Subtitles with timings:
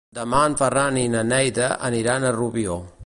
[0.17, 2.81] Demà en Ferran i na Neida aniran a Rubió.